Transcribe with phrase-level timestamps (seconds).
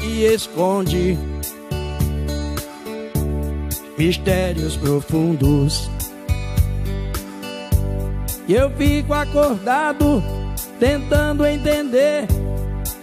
[0.00, 1.18] noite esconde
[3.98, 5.90] mistérios profundos.
[8.48, 10.22] E eu fico acordado
[10.78, 12.26] tentando entender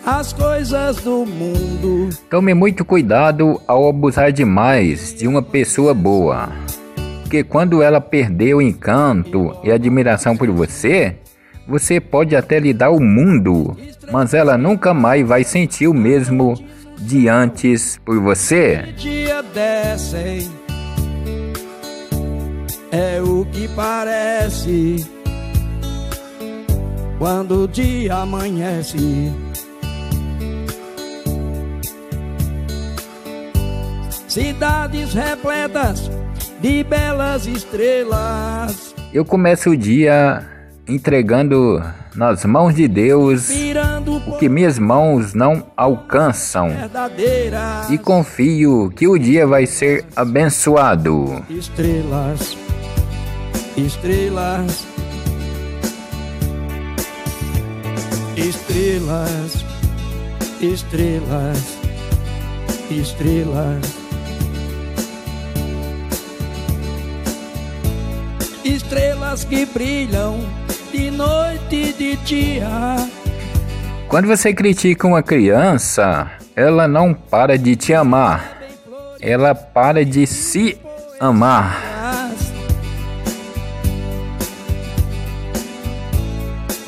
[0.06, 2.10] as coisas do mundo.
[2.30, 6.50] Tome muito cuidado ao abusar demais de uma pessoa boa.
[7.22, 11.16] Porque quando ela perder o encanto e admiração por você,
[11.68, 13.76] você pode até lhe dar o mundo,
[14.12, 16.56] mas ela nunca mais vai sentir o mesmo
[16.98, 18.94] de antes por você.
[18.98, 20.50] Dia descem,
[22.92, 25.06] é o que parece
[27.18, 29.32] quando o dia amanhece.
[34.28, 36.12] Cidades repletas
[36.62, 38.94] de belas estrelas.
[39.14, 40.46] Eu começo o dia
[40.88, 41.82] entregando
[42.16, 43.50] nas mãos de Deus
[44.28, 46.70] o que minhas mãos não alcançam
[47.90, 51.44] e confio que o dia vai ser abençoado.
[51.50, 52.58] Estrelas,
[53.78, 54.86] estrelas,
[58.36, 59.66] estrelas,
[60.62, 61.78] estrelas,
[62.92, 64.08] estrelas.
[68.64, 70.40] Estrelas que brilham
[70.92, 72.98] de noite e de dia.
[74.18, 78.64] Quando você critica uma criança, ela não para de te amar,
[79.22, 80.76] ela para de se
[81.20, 81.80] amar.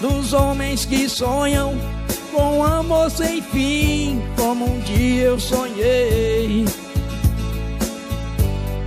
[0.02, 1.78] Dos homens que sonham
[2.32, 6.66] com amor sem fim, como um dia eu sonhei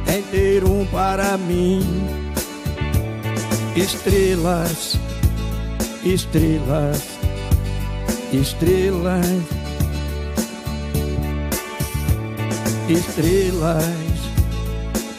[0.09, 1.81] em ter um para mim.
[3.77, 4.99] Estrelas,
[6.03, 7.12] estrelas,
[8.33, 9.27] estrelas,
[12.89, 13.85] estrelas,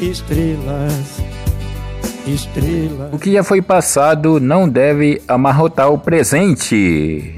[0.02, 1.22] estrelas,
[2.26, 3.14] estrelas.
[3.14, 7.36] O que já foi passado não deve amarrotar o presente.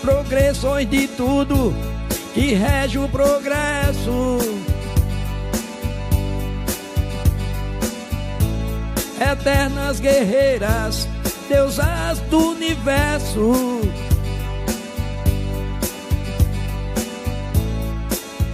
[0.00, 1.74] Progressões de tudo
[2.32, 4.38] que rege o progresso.
[9.20, 11.06] Eternas guerreiras,
[11.46, 13.82] deusas do universo.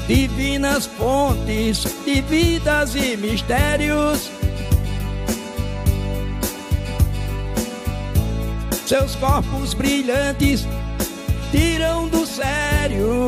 [0.07, 4.31] Divinas fontes de vidas e mistérios.
[8.87, 10.65] Seus corpos brilhantes
[11.51, 13.27] tiram do sério.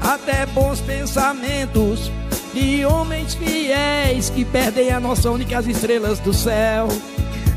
[0.00, 2.10] Até bons pensamentos
[2.54, 6.88] de homens fiéis que perdem a noção de que as estrelas do céu.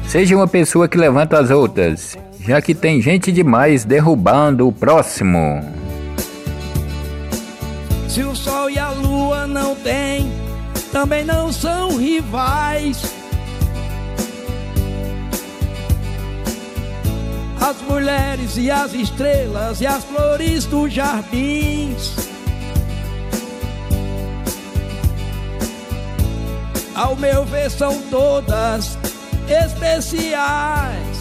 [0.08, 5.62] Seja uma pessoa que levanta as outras, já que tem gente demais derrubando o próximo.
[8.08, 10.32] Se o sol e a lua não têm,
[10.94, 13.04] também não são rivais.
[17.60, 22.16] As mulheres e as estrelas e as flores dos jardins.
[26.96, 28.98] Ao meu ver, são todas
[29.50, 31.17] especiais.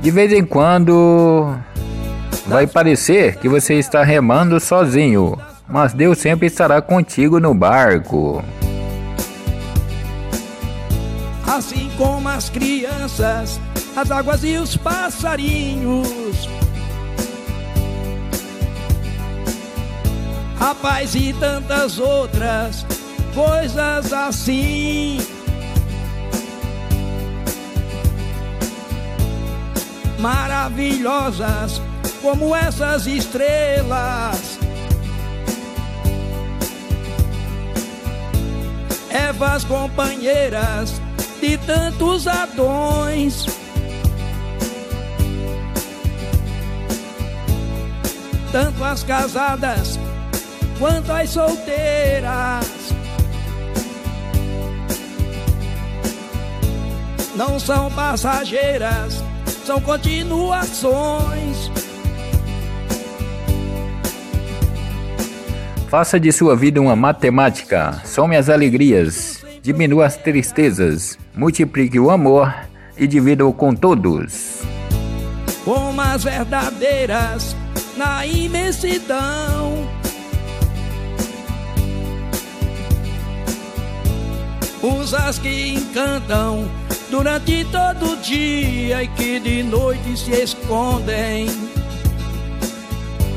[0.00, 1.54] De vez em quando
[2.46, 5.38] vai parecer que você está remando sozinho,
[5.68, 8.42] mas Deus sempre estará contigo no barco.
[11.46, 13.60] Assim como as crianças,
[13.94, 16.48] as águas e os passarinhos.
[20.58, 22.86] A paz e tantas outras
[23.34, 25.18] coisas assim.
[30.20, 31.80] Maravilhosas
[32.20, 34.58] como essas estrelas.
[39.10, 41.00] Evas companheiras
[41.40, 43.46] de tantos Adões.
[48.52, 49.98] Tanto as casadas
[50.78, 52.66] quanto as solteiras.
[57.34, 59.22] Não são passageiras,
[59.64, 61.70] são continuações.
[65.88, 68.00] Faça de sua vida uma matemática.
[68.04, 72.54] Some as alegrias, diminua as tristezas, multiplique o amor
[72.96, 74.62] e divida-o com todos.
[75.64, 77.56] Como as verdadeiras
[77.96, 79.88] na imensidão.
[84.82, 86.66] Usas que encantam
[87.10, 91.48] durante todo o dia e que de noite se escondem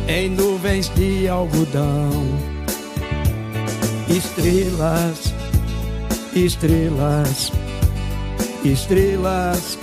[0.08, 2.12] em nuvens de algodão.
[4.08, 5.34] Estrelas,
[6.36, 7.52] estrelas,
[8.64, 9.78] estrelas,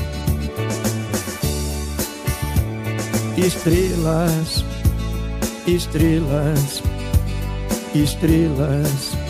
[3.37, 4.65] estrelas,
[5.67, 6.83] estrelas,
[7.95, 9.30] estrelas.